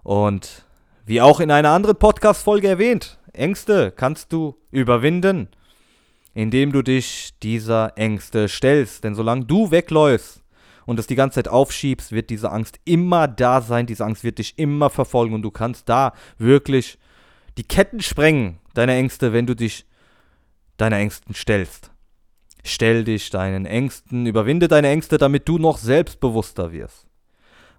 Und 0.02 0.64
wie 1.06 1.20
auch 1.20 1.40
in 1.40 1.50
einer 1.50 1.70
anderen 1.70 1.96
Podcast-Folge 1.96 2.68
erwähnt, 2.68 3.18
Ängste 3.32 3.92
kannst 3.92 4.32
du 4.32 4.56
überwinden, 4.70 5.48
indem 6.34 6.72
du 6.72 6.82
dich 6.82 7.30
dieser 7.42 7.96
Ängste 7.96 8.48
stellst. 8.48 9.04
Denn 9.04 9.14
solange 9.14 9.46
du 9.46 9.70
wegläufst 9.70 10.42
und 10.86 10.98
es 10.98 11.06
die 11.06 11.14
ganze 11.14 11.36
Zeit 11.36 11.48
aufschiebst, 11.48 12.12
wird 12.12 12.30
diese 12.30 12.50
Angst 12.52 12.78
immer 12.84 13.26
da 13.26 13.60
sein. 13.60 13.86
Diese 13.86 14.04
Angst 14.04 14.22
wird 14.22 14.38
dich 14.38 14.58
immer 14.58 14.90
verfolgen 14.90 15.34
und 15.34 15.42
du 15.42 15.50
kannst 15.50 15.88
da 15.88 16.12
wirklich 16.36 16.98
die 17.56 17.64
Ketten 17.64 18.00
sprengen, 18.00 18.58
deine 18.74 18.94
Ängste, 18.94 19.32
wenn 19.32 19.46
du 19.46 19.56
dich 19.56 19.84
deine 20.78 20.96
Ängsten 20.96 21.34
stellst. 21.34 21.90
Stell 22.64 23.04
dich 23.04 23.30
deinen 23.30 23.66
Ängsten, 23.66 24.26
überwinde 24.26 24.68
deine 24.68 24.88
Ängste, 24.88 25.18
damit 25.18 25.48
du 25.48 25.58
noch 25.58 25.78
selbstbewusster 25.78 26.72
wirst. 26.72 27.06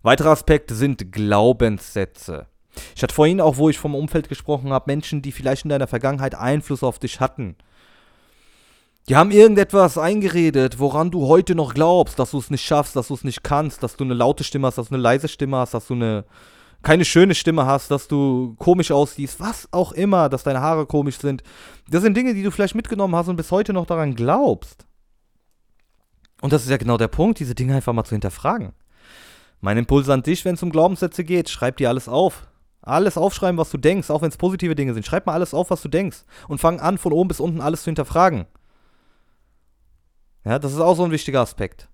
Weitere 0.04 0.30
Aspekte 0.30 0.75
sind 0.75 1.12
Glaubenssätze. 1.12 2.48
Ich 2.96 3.04
hatte 3.04 3.13
vorhin 3.13 3.42
auch, 3.42 3.57
wo 3.57 3.69
ich 3.69 3.80
vom 3.80 3.96
Umfeld 3.96 4.30
gesprochen 4.30 4.72
habe, 4.72 4.86
Menschen, 4.88 5.22
die 5.22 5.31
vielleicht 5.31 5.66
in 5.66 5.69
deiner 5.69 5.88
Vergangenheit 5.88 6.36
Einfluss 6.36 6.84
auf 6.84 7.00
dich 7.00 7.19
hatten. 7.19 7.56
Die 9.07 9.16
haben 9.16 9.31
irgendetwas 9.31 9.98
eingeredet, 9.98 10.80
woran 10.80 11.10
du 11.10 11.28
heute 11.28 11.56
noch 11.56 11.74
glaubst, 11.74 12.19
dass 12.19 12.31
du 12.31 12.38
es 12.38 12.52
nicht 12.52 12.63
schaffst, 12.63 12.95
dass 12.95 13.07
du 13.07 13.16
es 13.16 13.24
nicht 13.24 13.44
kannst, 13.44 13.81
dass 13.81 13.98
du 13.98 14.04
eine 14.04 14.13
laute 14.13 14.44
Stimme 14.44 14.68
hast, 14.68 14.78
dass 14.78 14.90
du 14.90 14.95
eine 14.95 15.02
leise 15.02 15.28
Stimme 15.28 15.57
hast, 15.57 15.74
dass 15.74 15.88
du 15.88 15.95
eine 15.95 16.25
keine 16.81 17.06
schöne 17.06 17.36
Stimme 17.36 17.66
hast, 17.66 17.92
dass 17.92 18.08
du 18.08 18.56
komisch 18.58 18.92
aussiehst, 18.92 19.40
was 19.40 19.68
auch 19.72 19.92
immer, 19.92 20.30
dass 20.30 20.44
deine 20.44 20.62
Haare 20.62 20.86
komisch 20.86 21.18
sind. 21.18 21.44
Das 21.90 22.04
sind 22.04 22.16
Dinge, 22.16 22.34
die 22.34 22.44
du 22.44 22.52
vielleicht 22.52 22.76
mitgenommen 22.76 23.16
hast 23.16 23.28
und 23.28 23.36
bis 23.36 23.52
heute 23.52 23.74
noch 23.74 23.86
daran 23.86 24.16
glaubst. 24.16 24.86
Und 26.42 26.54
das 26.54 26.64
ist 26.64 26.70
ja 26.70 26.78
genau 26.78 26.98
der 26.98 27.10
Punkt, 27.10 27.40
diese 27.40 27.56
Dinge 27.56 27.76
einfach 27.76 27.94
mal 27.94 28.06
zu 28.06 28.16
hinterfragen. 28.16 28.72
Mein 29.60 29.78
Impuls 29.78 30.08
an 30.08 30.24
dich, 30.24 30.46
wenn 30.46 30.56
es 30.56 30.64
um 30.64 30.70
Glaubenssätze 30.70 31.26
geht, 31.26 31.50
schreib 31.50 31.78
dir 31.78 31.90
alles 31.90 32.08
auf. 32.08 32.48
Alles 32.81 33.18
aufschreiben, 33.18 33.58
was 33.58 33.72
du 33.72 33.78
denkst, 33.78 34.10
auch 34.10 34.22
wenn 34.22 34.30
es 34.30 34.38
positive 34.38 34.74
Dinge 34.74 34.94
sind. 34.94 35.06
Schreib 35.06 35.26
mal 35.26 35.34
alles 35.34 35.54
auf, 35.54 35.70
was 35.70 35.81
du 35.81 35.90
denkst. 35.90 36.24
Und 36.48 36.62
fang 36.62 36.80
an, 36.80 36.98
von 36.98 37.12
oben 37.12 37.28
bis 37.28 37.42
unten 37.42 37.60
alles 37.60 37.84
zu 37.84 37.90
hinterfragen. 37.90 38.46
Ja, 40.45 40.59
das 40.59 40.71
ist 40.71 40.80
auch 40.80 40.95
so 40.95 41.04
ein 41.04 41.12
wichtiger 41.12 41.42
Aspekt. 41.42 41.90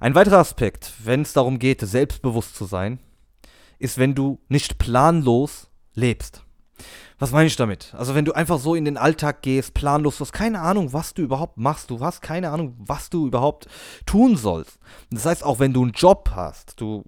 Ein 0.00 0.14
weiterer 0.14 0.38
Aspekt, 0.38 0.94
wenn 1.04 1.22
es 1.22 1.34
darum 1.34 1.58
geht, 1.58 1.82
selbstbewusst 1.82 2.56
zu 2.56 2.64
sein, 2.64 2.98
ist, 3.78 3.98
wenn 3.98 4.14
du 4.14 4.40
nicht 4.48 4.78
planlos 4.78 5.68
lebst. 5.94 6.44
Was 7.18 7.30
meine 7.30 7.46
ich 7.46 7.56
damit? 7.56 7.94
Also 7.96 8.14
wenn 8.14 8.24
du 8.24 8.32
einfach 8.32 8.58
so 8.58 8.74
in 8.74 8.84
den 8.84 8.96
Alltag 8.96 9.42
gehst, 9.42 9.74
planlos, 9.74 10.18
du 10.18 10.22
hast 10.22 10.32
keine 10.32 10.60
Ahnung, 10.60 10.92
was 10.92 11.14
du 11.14 11.22
überhaupt 11.22 11.56
machst, 11.56 11.90
du 11.90 12.00
hast 12.00 12.20
keine 12.20 12.50
Ahnung, 12.50 12.74
was 12.78 13.08
du 13.08 13.26
überhaupt 13.26 13.66
tun 14.04 14.36
sollst. 14.36 14.78
Das 15.10 15.24
heißt, 15.24 15.44
auch 15.44 15.60
wenn 15.60 15.72
du 15.72 15.82
einen 15.82 15.92
Job 15.92 16.32
hast, 16.34 16.80
du 16.80 17.04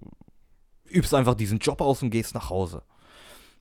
übst 0.88 1.12
einfach 1.12 1.34
diesen 1.34 1.58
Job 1.58 1.80
aus 1.80 2.02
und 2.02 2.10
gehst 2.10 2.34
nach 2.34 2.50
Hause. 2.50 2.82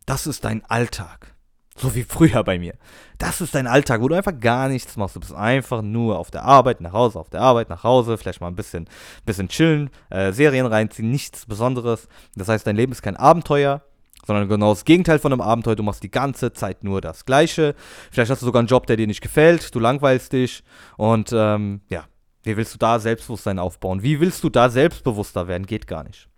Das 0.06 0.28
ist 0.28 0.46
dein 0.46 0.64
Alltag. 0.66 1.35
So 1.78 1.94
wie 1.94 2.04
früher 2.04 2.42
bei 2.44 2.58
mir. 2.58 2.74
Das 3.18 3.42
ist 3.42 3.54
dein 3.54 3.68
Alltag, 3.68 4.02
wo 4.02 4.08
du 4.08 4.16
einfach 4.16 4.40
gar 4.40 4.70
nichts 4.70 4.96
machst. 4.96 5.18
Du 5.18 5.20
bist 5.20 5.34
einfach 5.34 5.82
nur 5.82 6.18
auf 6.18 6.32
der 6.32 6.44
Arbeit, 6.44 6.80
nach 6.80 6.94
Hause, 6.94 7.20
auf 7.20 7.30
der 7.30 7.42
Arbeit, 7.42 7.70
nach 7.70 7.84
Hause, 7.84 8.18
vielleicht 8.18 8.40
mal 8.40 8.48
ein 8.48 8.56
bisschen, 8.56 8.88
bisschen 9.26 9.50
chillen, 9.50 9.90
äh, 10.10 10.32
Serien 10.32 10.66
reinziehen, 10.66 11.12
nichts 11.12 11.46
Besonderes. 11.46 12.08
Das 12.36 12.48
heißt, 12.48 12.66
dein 12.66 12.78
Leben 12.78 12.94
ist 12.94 13.02
kein 13.02 13.18
Abenteuer, 13.18 13.82
sondern 14.26 14.48
genau 14.48 14.72
das 14.72 14.86
Gegenteil 14.86 15.20
von 15.20 15.34
einem 15.34 15.42
Abenteuer. 15.42 15.76
Du 15.76 15.84
machst 15.84 16.02
die 16.02 16.12
ganze 16.12 16.54
Zeit 16.54 16.86
nur 16.86 17.02
das 17.02 17.26
Gleiche. 17.26 17.76
Vielleicht 18.10 18.32
hast 18.32 18.42
du 18.42 18.46
sogar 18.46 18.62
einen 18.62 18.70
Job, 18.70 18.88
der 18.88 18.96
dir 18.96 19.08
nicht 19.08 19.22
gefällt, 19.22 19.76
du 19.76 19.80
langweilst 19.80 20.32
dich 20.32 20.64
und 20.96 21.34
ähm, 21.34 21.82
ja, 21.90 22.06
wie 22.44 22.56
willst 22.56 22.74
du 22.74 22.78
da 22.78 23.00
Selbstbewusstsein 23.00 23.60
aufbauen? 23.60 24.02
Wie 24.02 24.22
willst 24.22 24.44
du 24.44 24.50
da 24.50 24.70
selbstbewusster 24.70 25.48
werden? 25.48 25.66
Geht 25.66 25.88
gar 25.88 26.04
nicht. 26.04 26.30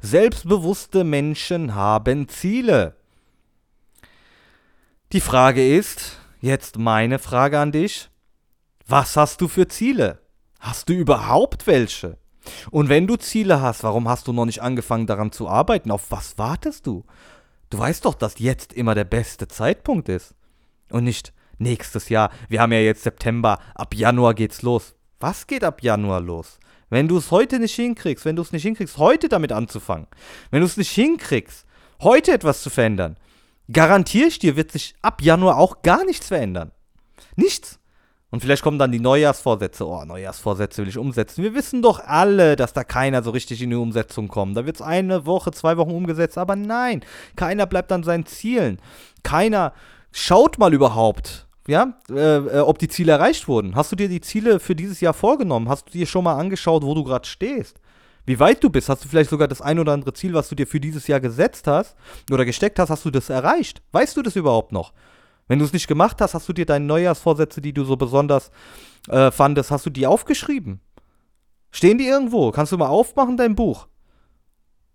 Selbstbewusste 0.00 1.04
Menschen 1.04 1.74
haben 1.74 2.28
Ziele. 2.28 2.96
Die 5.12 5.20
Frage 5.20 5.76
ist, 5.76 6.16
jetzt 6.40 6.78
meine 6.78 7.18
Frage 7.18 7.58
an 7.58 7.70
dich, 7.70 8.08
was 8.86 9.14
hast 9.14 9.42
du 9.42 9.48
für 9.48 9.68
Ziele? 9.68 10.22
Hast 10.58 10.88
du 10.88 10.94
überhaupt 10.94 11.66
welche? 11.66 12.16
Und 12.70 12.88
wenn 12.88 13.06
du 13.06 13.16
Ziele 13.16 13.60
hast, 13.60 13.84
warum 13.84 14.08
hast 14.08 14.26
du 14.26 14.32
noch 14.32 14.46
nicht 14.46 14.62
angefangen 14.62 15.06
daran 15.06 15.30
zu 15.30 15.48
arbeiten? 15.48 15.90
Auf 15.90 16.10
was 16.10 16.38
wartest 16.38 16.86
du? 16.86 17.04
Du 17.68 17.78
weißt 17.78 18.06
doch, 18.06 18.14
dass 18.14 18.38
jetzt 18.38 18.72
immer 18.72 18.94
der 18.94 19.04
beste 19.04 19.48
Zeitpunkt 19.48 20.08
ist. 20.08 20.34
Und 20.88 21.04
nicht 21.04 21.34
nächstes 21.58 22.08
Jahr. 22.08 22.30
Wir 22.48 22.62
haben 22.62 22.72
ja 22.72 22.80
jetzt 22.80 23.02
September, 23.02 23.58
ab 23.74 23.94
Januar 23.94 24.32
geht's 24.32 24.62
los. 24.62 24.94
Was 25.20 25.46
geht 25.46 25.62
ab 25.62 25.82
Januar 25.82 26.22
los? 26.22 26.58
Wenn 26.88 27.06
du 27.06 27.18
es 27.18 27.30
heute 27.30 27.58
nicht 27.58 27.74
hinkriegst, 27.74 28.24
wenn 28.24 28.36
du 28.36 28.40
es 28.40 28.52
nicht 28.52 28.62
hinkriegst, 28.62 28.96
heute 28.96 29.28
damit 29.28 29.52
anzufangen, 29.52 30.06
wenn 30.50 30.60
du 30.60 30.66
es 30.66 30.78
nicht 30.78 30.92
hinkriegst, 30.92 31.66
heute 32.00 32.32
etwas 32.32 32.62
zu 32.62 32.70
verändern, 32.70 33.18
garantiere 33.72 34.28
ich 34.28 34.38
dir, 34.38 34.56
wird 34.56 34.72
sich 34.72 34.94
ab 35.02 35.22
Januar 35.22 35.58
auch 35.58 35.82
gar 35.82 36.04
nichts 36.04 36.28
verändern. 36.28 36.72
Nichts. 37.36 37.78
Und 38.30 38.40
vielleicht 38.40 38.62
kommen 38.62 38.78
dann 38.78 38.92
die 38.92 38.98
Neujahrsvorsätze. 38.98 39.86
Oh, 39.86 40.04
Neujahrsvorsätze 40.04 40.80
will 40.80 40.88
ich 40.88 40.96
umsetzen. 40.96 41.42
Wir 41.42 41.54
wissen 41.54 41.82
doch 41.82 42.00
alle, 42.00 42.56
dass 42.56 42.72
da 42.72 42.82
keiner 42.82 43.22
so 43.22 43.30
richtig 43.30 43.60
in 43.60 43.68
die 43.68 43.76
Umsetzung 43.76 44.28
kommt. 44.28 44.56
Da 44.56 44.64
wird 44.64 44.76
es 44.76 44.82
eine 44.82 45.26
Woche, 45.26 45.50
zwei 45.52 45.76
Wochen 45.76 45.90
umgesetzt. 45.90 46.38
Aber 46.38 46.56
nein, 46.56 47.04
keiner 47.36 47.66
bleibt 47.66 47.92
an 47.92 48.02
seinen 48.02 48.24
Zielen. 48.24 48.80
Keiner 49.22 49.74
schaut 50.12 50.58
mal 50.58 50.72
überhaupt, 50.72 51.46
ja, 51.68 51.92
äh, 52.08 52.36
äh, 52.36 52.60
ob 52.60 52.78
die 52.78 52.88
Ziele 52.88 53.12
erreicht 53.12 53.48
wurden. 53.48 53.76
Hast 53.76 53.92
du 53.92 53.96
dir 53.96 54.08
die 54.08 54.22
Ziele 54.22 54.60
für 54.60 54.74
dieses 54.74 55.02
Jahr 55.02 55.12
vorgenommen? 55.12 55.68
Hast 55.68 55.88
du 55.88 55.92
dir 55.92 56.06
schon 56.06 56.24
mal 56.24 56.38
angeschaut, 56.38 56.84
wo 56.84 56.94
du 56.94 57.04
gerade 57.04 57.28
stehst? 57.28 57.81
Wie 58.24 58.38
weit 58.38 58.62
du 58.62 58.70
bist? 58.70 58.88
Hast 58.88 59.04
du 59.04 59.08
vielleicht 59.08 59.30
sogar 59.30 59.48
das 59.48 59.60
ein 59.60 59.78
oder 59.78 59.92
andere 59.92 60.12
Ziel, 60.12 60.32
was 60.34 60.48
du 60.48 60.54
dir 60.54 60.66
für 60.66 60.80
dieses 60.80 61.06
Jahr 61.08 61.20
gesetzt 61.20 61.66
hast 61.66 61.96
oder 62.30 62.44
gesteckt 62.44 62.78
hast, 62.78 62.90
hast 62.90 63.04
du 63.04 63.10
das 63.10 63.30
erreicht? 63.30 63.82
Weißt 63.92 64.16
du 64.16 64.22
das 64.22 64.36
überhaupt 64.36 64.72
noch? 64.72 64.92
Wenn 65.48 65.58
du 65.58 65.64
es 65.64 65.72
nicht 65.72 65.88
gemacht 65.88 66.20
hast, 66.20 66.34
hast 66.34 66.48
du 66.48 66.52
dir 66.52 66.66
deine 66.66 66.84
Neujahrsvorsätze, 66.84 67.60
die 67.60 67.72
du 67.72 67.84
so 67.84 67.96
besonders 67.96 68.50
äh, 69.08 69.30
fandest, 69.30 69.70
hast 69.70 69.86
du 69.86 69.90
die 69.90 70.06
aufgeschrieben? 70.06 70.80
Stehen 71.72 71.98
die 71.98 72.06
irgendwo? 72.06 72.52
Kannst 72.52 72.70
du 72.70 72.78
mal 72.78 72.88
aufmachen, 72.88 73.36
dein 73.36 73.56
Buch? 73.56 73.88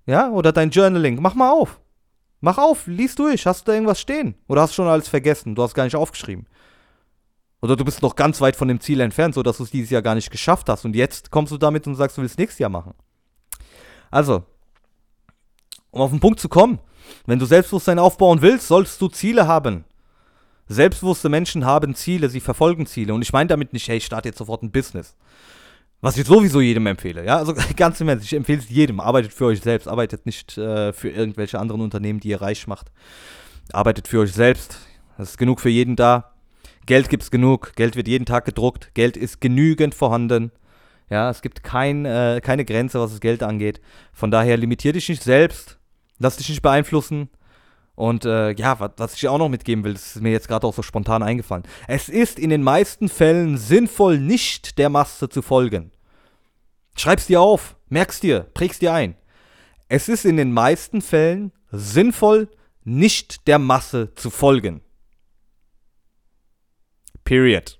Ja, 0.05 0.29
oder 0.29 0.53
dein 0.53 0.69
Journaling? 0.69 1.21
Mach 1.21 1.35
mal 1.35 1.51
auf. 1.51 1.81
Mach 2.39 2.57
auf, 2.57 2.87
lies 2.87 3.15
durch. 3.15 3.45
Hast 3.45 3.67
du 3.67 3.71
da 3.71 3.73
irgendwas 3.73 3.99
stehen? 3.99 4.35
Oder 4.47 4.61
hast 4.61 4.71
du 4.71 4.75
schon 4.75 4.87
alles 4.87 5.09
vergessen? 5.09 5.53
Du 5.55 5.63
hast 5.63 5.73
gar 5.73 5.83
nicht 5.83 5.95
aufgeschrieben. 5.95 6.47
Oder 7.61 7.75
du 7.75 7.83
bist 7.83 8.01
noch 8.03 8.15
ganz 8.15 8.39
weit 8.39 8.55
von 8.55 8.67
dem 8.67 8.79
Ziel 8.79 9.01
entfernt, 9.01 9.33
sodass 9.33 9.57
du 9.57 9.63
es 9.63 9.71
dieses 9.71 9.89
Jahr 9.89 10.03
gar 10.03 10.15
nicht 10.15 10.29
geschafft 10.29 10.69
hast. 10.69 10.85
Und 10.85 10.95
jetzt 10.95 11.31
kommst 11.31 11.51
du 11.51 11.57
damit 11.57 11.87
und 11.87 11.95
sagst, 11.95 12.17
du 12.17 12.21
willst 12.21 12.37
nächstes 12.37 12.59
Jahr 12.59 12.69
machen. 12.69 12.93
Also, 14.11 14.43
um 15.91 16.01
auf 16.01 16.11
den 16.11 16.19
Punkt 16.19 16.39
zu 16.39 16.49
kommen, 16.49 16.79
wenn 17.25 17.39
du 17.39 17.45
Selbstbewusstsein 17.45 17.99
aufbauen 17.99 18.41
willst, 18.41 18.67
solltest 18.67 19.01
du 19.01 19.07
Ziele 19.07 19.47
haben. 19.47 19.85
Selbstbewusste 20.67 21.29
Menschen 21.29 21.65
haben 21.65 21.95
Ziele, 21.95 22.29
sie 22.29 22.41
verfolgen 22.41 22.85
Ziele. 22.85 23.13
Und 23.13 23.21
ich 23.21 23.31
meine 23.31 23.47
damit 23.47 23.73
nicht, 23.73 23.87
hey, 23.87 23.97
ich 23.97 24.05
starte 24.05 24.29
jetzt 24.29 24.37
sofort 24.37 24.63
ein 24.63 24.71
Business. 24.71 25.15
Was 26.01 26.17
ich 26.17 26.27
sowieso 26.27 26.61
jedem 26.61 26.85
empfehle. 26.87 27.25
Ja, 27.25 27.37
also 27.37 27.53
ganz 27.75 27.99
im 28.01 28.09
Ernst, 28.09 28.25
ich 28.25 28.33
empfehle 28.33 28.59
es 28.59 28.69
jedem. 28.69 28.99
Arbeitet 28.99 29.33
für 29.33 29.45
euch 29.45 29.61
selbst, 29.61 29.87
arbeitet 29.87 30.25
nicht 30.25 30.57
äh, 30.57 30.93
für 30.93 31.09
irgendwelche 31.09 31.59
anderen 31.59 31.81
Unternehmen, 31.81 32.19
die 32.19 32.29
ihr 32.29 32.41
reich 32.41 32.67
macht. 32.67 32.91
Arbeitet 33.71 34.07
für 34.07 34.19
euch 34.19 34.33
selbst. 34.33 34.77
Es 35.17 35.31
ist 35.31 35.37
genug 35.37 35.61
für 35.61 35.69
jeden 35.69 35.95
da. 35.95 36.33
Geld 36.85 37.09
gibt 37.09 37.23
es 37.23 37.31
genug. 37.31 37.73
Geld 37.75 37.95
wird 37.95 38.07
jeden 38.07 38.25
Tag 38.25 38.45
gedruckt. 38.45 38.93
Geld 38.93 39.17
ist 39.17 39.41
genügend 39.41 39.95
vorhanden. 39.95 40.51
Ja, 41.09 41.29
es 41.29 41.41
gibt 41.41 41.63
kein, 41.63 42.05
äh, 42.05 42.41
keine 42.43 42.65
Grenze, 42.65 42.99
was 42.99 43.11
das 43.11 43.21
Geld 43.21 43.43
angeht. 43.43 43.79
Von 44.11 44.31
daher 44.31 44.57
limitier 44.57 44.93
dich 44.93 45.07
nicht 45.07 45.23
selbst. 45.23 45.79
Lass 46.19 46.37
dich 46.37 46.49
nicht 46.49 46.61
beeinflussen. 46.61 47.29
Und 47.95 48.25
äh, 48.25 48.51
ja, 48.51 48.79
was, 48.79 48.91
was 48.97 49.15
ich 49.15 49.27
auch 49.27 49.37
noch 49.37 49.49
mitgeben 49.49 49.83
will, 49.83 49.93
das 49.93 50.15
ist 50.15 50.21
mir 50.21 50.31
jetzt 50.31 50.47
gerade 50.47 50.67
auch 50.67 50.73
so 50.73 50.83
spontan 50.83 51.23
eingefallen. 51.23 51.63
Es 51.87 52.09
ist 52.09 52.37
in 52.37 52.49
den 52.49 52.61
meisten 52.61 53.09
Fällen 53.09 53.57
sinnvoll, 53.57 54.19
nicht 54.19 54.77
der 54.77 54.89
Masse 54.89 55.29
zu 55.29 55.41
folgen. 55.41 55.91
Schreib's 56.95 57.27
dir 57.27 57.41
auf, 57.41 57.75
merk's 57.89 58.19
dir, 58.19 58.41
präg's 58.53 58.79
dir 58.79 58.93
ein. 58.93 59.15
Es 59.89 60.09
ist 60.09 60.25
in 60.25 60.37
den 60.37 60.51
meisten 60.51 61.01
Fällen 61.01 61.51
sinnvoll, 61.71 62.49
nicht 62.83 63.47
der 63.47 63.59
Masse 63.59 64.13
zu 64.15 64.29
folgen. 64.29 64.81
Period. 67.23 67.76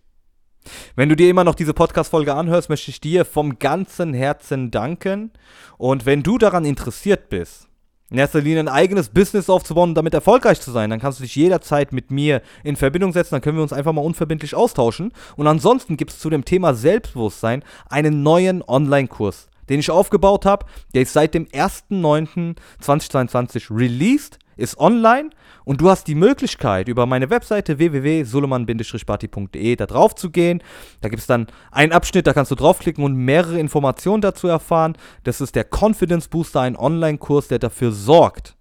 Wenn 0.96 1.10
du 1.10 1.16
dir 1.16 1.30
immer 1.30 1.44
noch 1.44 1.56
diese 1.56 1.74
Podcast-Folge 1.74 2.34
anhörst, 2.34 2.70
möchte 2.70 2.92
ich 2.92 3.02
dir 3.02 3.26
vom 3.26 3.60
ganzen 3.60 4.14
Herzen 4.14 4.72
danken. 4.72 5.32
Und 5.78 6.06
wenn 6.06 6.24
du 6.24 6.38
daran 6.38 6.66
interessiert 6.66 7.30
bist, 7.30 7.68
in 8.10 8.18
erster 8.18 8.40
Linie 8.40 8.62
ein 8.62 8.70
eigenes 8.70 9.10
Business 9.10 9.50
aufzubauen 9.50 9.90
und 9.90 9.96
damit 9.96 10.14
erfolgreich 10.14 10.62
zu 10.62 10.72
sein, 10.72 10.90
dann 10.90 11.02
kannst 11.02 11.20
du 11.20 11.24
dich 11.24 11.36
jederzeit 11.36 11.92
mit 11.92 12.10
mir 12.10 12.42
in 12.64 12.78
Verbindung 12.78 13.12
setzen, 13.12 13.36
dann 13.36 13.42
können 13.42 13.58
wir 13.58 13.64
uns 13.64 13.74
einfach 13.74 13.92
mal 13.92 14.00
unverbindlich 14.00 14.56
austauschen. 14.56 15.12
Und 15.36 15.48
ansonsten 15.48 15.98
gibt 15.98 16.12
es 16.12 16.20
zu 16.20 16.30
dem 16.30 16.46
Thema 16.46 16.74
Selbstbewusstsein 16.74 17.66
einen 17.90 18.24
neuen 18.24 18.64
Online-Kurs, 18.64 19.50
den 19.68 19.82
ich 19.82 19.92
aufgebaut 19.92 20.46
habe. 20.46 20.66
Der 20.94 21.02
ist 21.02 21.12
seit 21.12 21.34
dem 21.34 21.48
1.9.2022 21.48 23.78
released 23.78 24.40
ist 24.58 24.78
online 24.80 25.30
und 25.64 25.82
du 25.82 25.90
hast 25.90 26.08
die 26.08 26.16
Möglichkeit, 26.16 26.88
über 26.88 27.06
meine 27.06 27.30
Webseite 27.30 27.78
www.suleman-bati.de 27.78 29.76
da 29.76 29.86
drauf 29.86 30.16
zu 30.16 30.30
gehen. 30.32 30.62
Da 31.02 31.10
gibt 31.10 31.22
es 31.22 31.28
dann 31.28 31.48
einen 31.72 31.92
Abschnitt, 31.92 32.28
da 32.28 32.34
kannst 32.34 32.52
du 32.52 32.56
draufklicken 32.56 33.04
und 33.04 33.16
mehrere 33.16 33.60
Informationen 33.60 34.22
dazu 34.22 34.48
erfahren. 34.48 34.98
Das 35.24 35.42
ist 35.42 35.56
der 35.56 35.66
Confidence 35.66 36.28
Booster, 36.28 36.62
ein 36.62 36.76
Online-Kurs, 36.76 37.48
der 37.48 37.60
dafür 37.60 37.92
sorgt, 37.92 38.56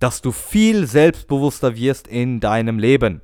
dass 0.00 0.22
du 0.22 0.32
viel 0.32 0.86
selbstbewusster 0.86 1.76
wirst 1.76 2.08
in 2.08 2.40
deinem 2.40 2.78
Leben. 2.78 3.22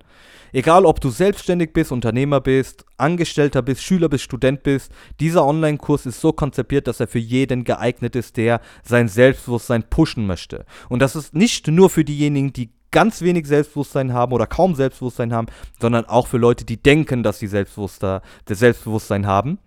Egal, 0.53 0.85
ob 0.85 1.01
du 1.01 1.11
selbstständig 1.11 1.73
bist, 1.73 1.93
Unternehmer 1.93 2.41
bist, 2.41 2.85
Angestellter 2.97 3.63
bist, 3.63 3.83
Schüler 3.83 4.09
bist, 4.09 4.25
Student 4.25 4.63
bist, 4.63 4.93
dieser 5.21 5.45
Online-Kurs 5.47 6.07
ist 6.07 6.21
so 6.21 6.33
konzipiert, 6.33 6.87
dass 6.87 7.01
er 7.01 7.07
für 7.07 7.19
jeden 7.19 7.65
geeignet 7.65 8.17
ist, 8.17 8.37
der 8.37 8.61
sein 8.83 9.09
Selbstbewusstsein 9.09 9.85
pushen 9.89 10.27
möchte. 10.27 10.65
Und 10.89 11.01
das 11.01 11.17
ist 11.17 11.35
nicht 11.35 11.69
nur 11.69 11.91
für 11.91 12.05
diejenigen, 12.05 12.53
die 12.53 12.71
ganz 12.91 13.23
wenig 13.23 13.47
Selbstbewusstsein 13.47 14.13
haben 14.13 14.33
oder 14.33 14.47
kaum 14.47 14.75
Selbstbewusstsein 14.75 15.33
haben, 15.33 15.47
sondern 15.81 16.07
auch 16.07 16.27
für 16.27 16.39
Leute, 16.39 16.65
die 16.65 16.77
denken, 16.77 17.23
dass 17.23 17.39
sie 17.39 17.47
Selbstbewusster, 17.47 18.23
Selbstbewusstsein 18.49 19.27
haben. 19.27 19.59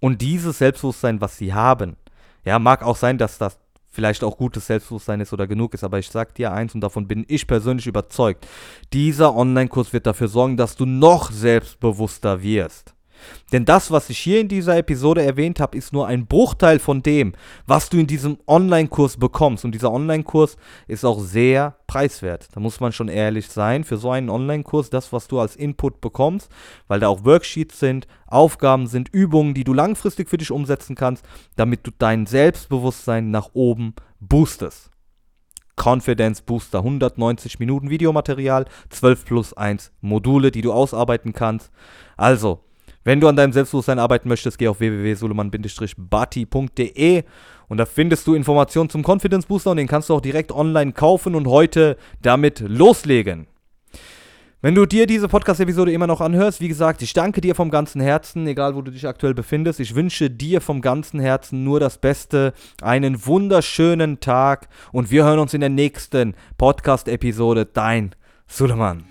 Und 0.00 0.22
dieses 0.22 0.58
Selbstbewusstsein, 0.58 1.20
was 1.20 1.36
sie 1.36 1.52
haben, 1.52 1.96
ja, 2.44 2.58
mag 2.58 2.82
auch 2.82 2.96
sein, 2.96 3.18
dass 3.18 3.38
das 3.38 3.58
vielleicht 3.92 4.24
auch 4.24 4.36
gutes 4.36 4.66
Selbstbewusstsein 4.66 5.20
ist 5.20 5.32
oder 5.32 5.46
genug 5.46 5.74
ist. 5.74 5.84
Aber 5.84 5.98
ich 5.98 6.08
sag 6.08 6.34
dir 6.34 6.52
eins 6.52 6.74
und 6.74 6.80
davon 6.80 7.06
bin 7.06 7.24
ich 7.28 7.46
persönlich 7.46 7.86
überzeugt. 7.86 8.46
Dieser 8.92 9.36
Online-Kurs 9.36 9.92
wird 9.92 10.06
dafür 10.06 10.28
sorgen, 10.28 10.56
dass 10.56 10.74
du 10.74 10.86
noch 10.86 11.30
selbstbewusster 11.30 12.42
wirst. 12.42 12.94
Denn 13.52 13.64
das, 13.64 13.90
was 13.90 14.10
ich 14.10 14.18
hier 14.18 14.40
in 14.40 14.48
dieser 14.48 14.76
Episode 14.76 15.22
erwähnt 15.22 15.60
habe, 15.60 15.76
ist 15.76 15.92
nur 15.92 16.06
ein 16.06 16.26
Bruchteil 16.26 16.78
von 16.78 17.02
dem, 17.02 17.32
was 17.66 17.88
du 17.88 17.98
in 17.98 18.06
diesem 18.06 18.38
Online-Kurs 18.46 19.16
bekommst. 19.16 19.64
Und 19.64 19.72
dieser 19.72 19.92
Online-Kurs 19.92 20.56
ist 20.88 21.04
auch 21.04 21.20
sehr 21.20 21.76
preiswert. 21.86 22.48
Da 22.52 22.60
muss 22.60 22.80
man 22.80 22.92
schon 22.92 23.08
ehrlich 23.08 23.48
sein. 23.48 23.84
Für 23.84 23.96
so 23.96 24.10
einen 24.10 24.30
Online-Kurs, 24.30 24.90
das, 24.90 25.12
was 25.12 25.28
du 25.28 25.40
als 25.40 25.56
Input 25.56 26.00
bekommst, 26.00 26.50
weil 26.88 27.00
da 27.00 27.08
auch 27.08 27.24
Worksheets 27.24 27.78
sind, 27.78 28.06
Aufgaben 28.26 28.86
sind, 28.86 29.08
Übungen, 29.10 29.54
die 29.54 29.64
du 29.64 29.74
langfristig 29.74 30.28
für 30.28 30.38
dich 30.38 30.50
umsetzen 30.50 30.96
kannst, 30.96 31.24
damit 31.56 31.86
du 31.86 31.90
dein 31.96 32.26
Selbstbewusstsein 32.26 33.30
nach 33.30 33.50
oben 33.52 33.94
boostest. 34.20 34.92
Confidence 35.76 36.42
Booster, 36.42 36.78
190 36.78 37.58
Minuten 37.58 37.90
Videomaterial, 37.90 38.66
12 38.90 39.24
plus 39.24 39.52
1 39.54 39.92
Module, 40.00 40.50
die 40.50 40.62
du 40.62 40.72
ausarbeiten 40.72 41.32
kannst. 41.32 41.70
Also, 42.16 42.64
wenn 43.04 43.20
du 43.20 43.28
an 43.28 43.36
deinem 43.36 43.52
Selbstbewusstsein 43.52 43.98
arbeiten 43.98 44.28
möchtest, 44.28 44.58
geh 44.58 44.68
auf 44.68 44.80
www.suleman-bati.de 44.80 47.22
und 47.68 47.78
da 47.78 47.86
findest 47.86 48.26
du 48.26 48.34
Informationen 48.34 48.90
zum 48.90 49.02
Confidence 49.02 49.46
Booster 49.46 49.70
und 49.70 49.78
den 49.78 49.88
kannst 49.88 50.10
du 50.10 50.14
auch 50.14 50.20
direkt 50.20 50.52
online 50.52 50.92
kaufen 50.92 51.34
und 51.34 51.46
heute 51.46 51.96
damit 52.20 52.60
loslegen. 52.60 53.46
Wenn 54.64 54.76
du 54.76 54.86
dir 54.86 55.08
diese 55.08 55.26
Podcast-Episode 55.26 55.90
immer 55.90 56.06
noch 56.06 56.20
anhörst, 56.20 56.60
wie 56.60 56.68
gesagt, 56.68 57.02
ich 57.02 57.14
danke 57.14 57.40
dir 57.40 57.56
vom 57.56 57.68
ganzen 57.68 58.00
Herzen, 58.00 58.46
egal 58.46 58.76
wo 58.76 58.82
du 58.82 58.92
dich 58.92 59.08
aktuell 59.08 59.34
befindest. 59.34 59.80
Ich 59.80 59.96
wünsche 59.96 60.30
dir 60.30 60.60
vom 60.60 60.80
ganzen 60.80 61.18
Herzen 61.18 61.64
nur 61.64 61.80
das 61.80 61.98
Beste, 61.98 62.52
einen 62.80 63.26
wunderschönen 63.26 64.20
Tag 64.20 64.68
und 64.92 65.10
wir 65.10 65.24
hören 65.24 65.40
uns 65.40 65.52
in 65.52 65.62
der 65.62 65.70
nächsten 65.70 66.36
Podcast-Episode. 66.58 67.66
Dein 67.66 68.14
Suleiman. 68.46 69.02